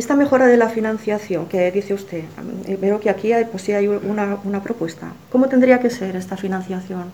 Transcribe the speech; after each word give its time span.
Esta 0.00 0.16
mejora 0.16 0.46
de 0.46 0.56
la 0.56 0.70
financiación 0.70 1.44
que 1.44 1.70
dice 1.70 1.92
usted, 1.92 2.22
eh, 2.66 2.78
veo 2.80 2.98
que 3.00 3.10
aquí 3.10 3.34
hay, 3.34 3.44
pues 3.44 3.64
sí 3.64 3.72
hay 3.72 3.86
una, 3.86 4.38
una 4.44 4.62
propuesta. 4.62 5.12
¿Cómo 5.30 5.46
tendría 5.46 5.78
que 5.78 5.90
ser 5.90 6.16
esta 6.16 6.38
financiación? 6.38 7.12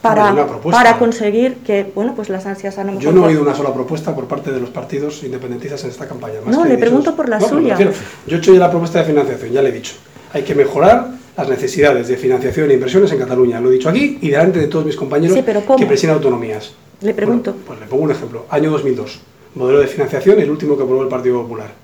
Para, 0.00 0.34
para 0.68 0.98
conseguir 0.98 1.58
que, 1.58 1.92
bueno, 1.94 2.14
pues 2.16 2.28
las 2.28 2.44
ansias 2.44 2.76
mejor 2.78 3.00
Yo 3.00 3.12
no 3.12 3.18
he 3.18 3.20
por- 3.20 3.28
oído 3.30 3.42
una 3.42 3.54
sola 3.54 3.72
propuesta 3.72 4.12
por 4.16 4.24
parte 4.26 4.50
de 4.50 4.58
los 4.58 4.70
partidos 4.70 5.22
independentistas 5.22 5.84
en 5.84 5.90
esta 5.90 6.08
campaña. 6.08 6.40
más 6.44 6.56
No, 6.56 6.64
le 6.64 6.76
pregunto 6.76 7.14
por 7.14 7.28
la 7.28 7.38
No, 7.38 7.48
suya. 7.48 7.76
refiero, 7.76 7.92
Yo 8.26 8.34
he 8.36 8.38
hecho 8.40 8.52
ya 8.52 8.58
la 8.58 8.70
propuesta 8.72 8.98
de 8.98 9.04
financiación, 9.04 9.52
ya 9.52 9.62
le 9.62 9.68
he 9.68 9.72
dicho. 9.72 9.92
Hay 10.32 10.42
que 10.42 10.56
mejorar 10.56 11.06
las 11.36 11.48
necesidades 11.48 12.08
de 12.08 12.16
financiación 12.16 12.68
e 12.72 12.74
inversiones 12.74 13.12
en 13.12 13.18
Cataluña. 13.20 13.60
Lo 13.60 13.70
he 13.70 13.74
dicho 13.74 13.88
aquí 13.88 14.18
y 14.20 14.28
delante 14.30 14.58
de 14.58 14.66
todos 14.66 14.84
mis 14.84 14.96
compañeros 14.96 15.36
Sí, 15.36 15.44
pero 15.46 15.60
¿cómo? 15.64 15.78
que 15.78 15.86
presiden 15.86 16.16
autonomías. 16.16 16.72
Le 17.00 17.14
pregunto. 17.14 17.52
Bueno, 17.52 17.64
pues 17.68 17.78
le 17.80 17.86
pongo 17.86 18.02
un 18.02 18.10
ejemplo. 18.10 18.46
Año 18.50 18.72
2002. 18.72 19.20
Modelo 19.54 19.78
de 19.78 19.86
financiación, 19.86 20.40
el 20.40 20.50
último 20.50 20.76
que 20.76 20.82
aprobó 20.82 21.02
el 21.02 21.08
Partido 21.08 21.40
Popular. 21.42 21.80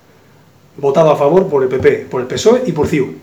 Votado 0.78 1.10
a 1.10 1.16
favor 1.16 1.48
por 1.48 1.64
el 1.64 1.68
PP, 1.68 2.06
por 2.08 2.20
el 2.20 2.28
PSOE 2.28 2.62
y 2.66 2.70
por 2.70 2.86
CIU. 2.86 3.16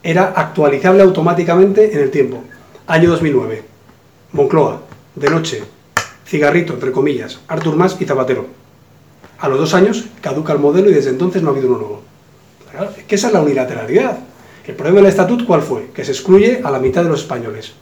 Era 0.00 0.32
actualizable 0.36 1.02
automáticamente 1.02 1.92
en 1.92 1.98
el 1.98 2.12
tiempo. 2.12 2.44
Año 2.86 3.10
2009. 3.10 3.64
Moncloa, 4.30 4.82
de 5.16 5.28
noche, 5.28 5.64
cigarrito, 6.24 6.72
entre 6.74 6.92
comillas, 6.92 7.40
Artur 7.48 7.74
Mas 7.74 7.96
y 8.00 8.04
Zapatero. 8.04 8.46
A 9.40 9.48
los 9.48 9.58
dos 9.58 9.74
años 9.74 10.04
caduca 10.20 10.52
el 10.52 10.60
modelo 10.60 10.88
y 10.88 10.94
desde 10.94 11.10
entonces 11.10 11.42
no 11.42 11.48
ha 11.48 11.52
habido 11.52 11.66
uno 11.66 11.78
nuevo. 11.78 12.02
Claro, 12.70 12.90
es 12.96 13.02
que 13.02 13.16
es 13.16 13.32
la 13.32 13.40
unilateralidad. 13.40 14.16
El 14.64 14.76
problema 14.76 15.00
del 15.00 15.08
estatut, 15.10 15.44
¿cuál 15.44 15.62
fue? 15.62 15.90
Que 15.92 16.04
se 16.04 16.12
excluye 16.12 16.60
a 16.62 16.70
la 16.70 16.78
mitad 16.78 17.02
de 17.02 17.08
los 17.08 17.22
españoles 17.22 17.72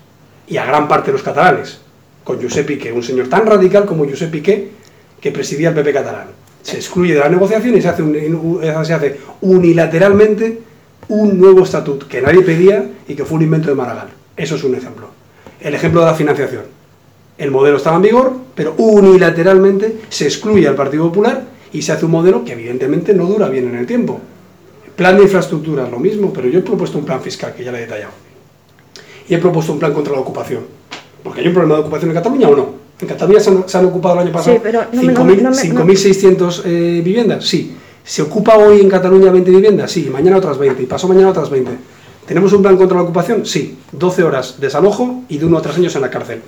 y 0.47 0.57
a 0.57 0.65
gran 0.65 0.89
parte 0.89 1.09
de 1.09 1.13
los 1.13 1.23
catalanes, 1.23 1.81
con 2.25 2.41
Josep 2.41 2.67
Piqué, 2.67 2.93
un 2.93 3.03
señor 3.03 3.29
tan 3.29 3.45
radical 3.45 3.85
como 3.85 4.09
Josep 4.09 4.31
Piqué, 4.31 4.71
que 5.21 5.33
presidía 5.33 5.69
el 5.69 5.75
PP 5.75 5.93
catalán. 5.93 6.44
Se 6.65 6.77
excluye 6.77 7.15
de 7.15 7.21
la 7.21 7.29
negociación 7.29 7.77
y 7.77 7.83
se 7.83 7.89
hace, 7.89 8.03
se 8.85 8.95
hace 8.95 9.21
unilateralmente 9.43 10.61
un 11.09 11.39
nuevo 11.39 11.63
estatut 11.63 12.09
que 12.09 12.21
nadie 12.21 12.43
pedía 12.43 12.91
y 13.07 13.15
que 13.15 13.25
fue 13.25 13.37
un 13.37 13.45
invento 13.45 13.69
de 13.69 13.77
Maragall. 13.77 14.09
Eso 14.37 14.57
es 14.57 14.65
un 14.65 14.75
ejemplo. 14.75 15.09
El 15.61 15.75
ejemplo 15.75 16.01
de 16.01 16.07
la 16.07 16.15
financiación. 16.15 16.63
El 17.37 17.51
modelo 17.51 17.77
estaba 17.77 17.97
en 17.97 18.03
vigor, 18.03 18.33
pero 18.55 18.75
unilateralmente 18.79 20.01
se 20.09 20.25
excluye 20.25 20.67
al 20.67 20.75
Partido 20.75 21.05
Popular 21.05 21.45
y 21.73 21.83
se 21.83 21.93
hace 21.93 22.07
un 22.07 22.13
modelo 22.13 22.45
que 22.45 22.53
evidentemente 22.53 23.13
no 23.13 23.27
dura 23.27 23.49
bien 23.49 23.69
en 23.69 23.77
el 23.77 23.87
tiempo. 23.87 24.21
Plan 24.97 25.17
de 25.17 25.25
infraestructuras, 25.25 25.91
lo 25.91 25.99
mismo, 25.99 26.33
pero 26.33 26.49
yo 26.49 26.61
he 26.61 26.63
propuesto 26.63 26.99
un 26.99 27.05
plan 27.05 27.21
fiscal, 27.21 27.53
que 27.55 27.65
ya 27.65 27.73
le 27.73 27.79
he 27.79 27.81
detallado. 27.83 28.13
Y 29.29 29.35
he 29.35 29.39
propuesto 29.39 29.73
un 29.73 29.81
plan 29.81 29.93
contra 29.93 30.13
la 30.13 30.21
ocupación. 30.21 30.63
Porque 31.23 31.41
hay 31.41 31.49
un 31.49 31.55
problema 31.55 31.75
de 31.75 31.81
ocupación 31.81 32.11
en 32.11 32.17
Cataluña 32.17 32.49
o 32.49 32.57
no. 32.57 32.84
En 33.05 33.09
Cataluña 33.11 33.39
se 33.41 33.51
han, 33.51 33.69
se 33.69 33.77
han 33.79 33.85
ocupado 33.85 34.15
el 34.15 34.21
año 34.23 34.33
pasado 34.33 34.57
Sí, 34.57 34.61
pero 34.63 34.81
no 34.91 35.03
me- 35.03 35.13
no 35.13 35.25
5.000 35.25 35.37
me- 35.37 35.43
no 35.43 35.51
me- 35.51 35.95
5.600 35.95 36.63
eh, 36.65 37.03
viviendas, 37.05 37.45
sí. 37.45 37.77
¿Se 38.03 38.23
ocupa 38.23 38.57
hoy 38.57 38.81
en 38.81 38.89
Cataluña 38.89 39.31
20 39.31 39.51
viviendas? 39.51 39.93
Sí. 39.93 40.09
Mañana 40.11 40.39
otras 40.39 40.57
20 40.59 40.83
y 40.83 40.87
pasó 40.87 41.07
mañana 41.07 41.29
otras 41.29 41.51
20. 41.51 41.71
¿Tenemos 42.27 42.53
un 42.55 42.63
plan 42.63 42.77
contra 42.79 42.97
la 42.97 43.03
ocupación? 43.03 43.45
Sí. 43.45 43.77
12 43.93 44.23
horas 44.23 44.57
desalojo 44.59 45.23
y 45.29 45.37
de 45.39 45.45
uno 45.45 45.59
a 45.59 45.63
tres 45.63 45.77
años 45.77 45.95
en 45.97 46.01
la 46.03 46.11
cárcel. 46.11 46.41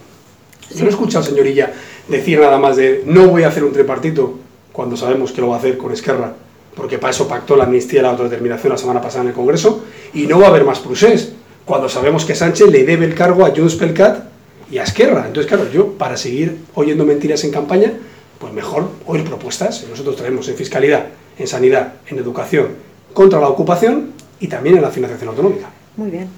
Yo 0.74 0.84
no 0.84 0.90
escucho 0.90 1.18
al 1.18 1.24
señorilla 1.24 1.72
decir 2.08 2.40
nada 2.40 2.58
más 2.58 2.76
de 2.76 3.02
no 3.06 3.26
voy 3.28 3.42
a 3.44 3.48
hacer 3.48 3.64
un 3.64 3.72
tripartito 3.72 4.38
cuando 4.72 4.96
sabemos 4.96 5.32
que 5.32 5.40
lo 5.42 5.48
va 5.48 5.56
a 5.56 5.58
hacer 5.58 5.76
con 5.78 5.92
Esquerra, 5.92 6.32
porque 6.74 6.98
para 6.98 7.12
eso 7.12 7.28
pactó 7.28 7.56
la 7.56 7.64
amnistía 7.64 8.00
y 8.00 8.02
la 8.02 8.10
autodeterminación 8.10 8.72
la 8.72 8.78
semana 8.78 9.00
pasada 9.00 9.22
en 9.22 9.28
el 9.28 9.34
Congreso, 9.34 9.84
y 10.12 10.26
no 10.26 10.38
va 10.40 10.46
a 10.46 10.48
haber 10.50 10.64
más 10.64 10.80
procés, 10.80 11.32
cuando 11.64 11.88
sabemos 11.88 12.24
que 12.24 12.34
Sánchez 12.34 12.68
le 12.70 12.84
debe 12.84 13.06
el 13.06 13.14
cargo 13.14 13.44
a 13.46 13.50
Junts 13.56 13.76
pel 13.76 13.94
Cat 13.94 14.24
y 14.70 14.78
a 14.78 14.82
Esquerra. 14.82 15.24
Entonces, 15.26 15.46
claro, 15.46 15.70
yo 15.70 15.92
para 15.92 16.16
seguir 16.16 16.58
oyendo 16.74 17.04
mentiras 17.04 17.44
en 17.44 17.50
campaña, 17.50 17.92
pues 18.38 18.52
mejor 18.52 18.90
oír 19.06 19.24
propuestas. 19.24 19.86
Nosotros 19.88 20.16
traemos 20.16 20.48
en 20.48 20.56
fiscalidad, 20.56 21.06
en 21.38 21.46
sanidad, 21.46 21.94
en 22.06 22.18
educación, 22.18 22.68
contra 23.12 23.40
la 23.40 23.48
ocupación 23.48 24.12
y 24.40 24.48
también 24.48 24.76
en 24.76 24.82
la 24.82 24.90
financiación 24.90 25.30
autonómica. 25.30 25.70
Muy 25.96 26.10
bien. 26.10 26.28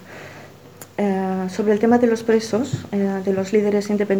Eh, 1.01 1.47
sobre 1.55 1.73
el 1.73 1.79
tema 1.79 1.99
de 1.99 2.09
los 2.09 2.25
presos, 2.25 2.85
eh, 2.91 3.21
de 3.25 3.33
los 3.33 3.53
líderes 3.53 3.89
independentistas, 3.89 4.19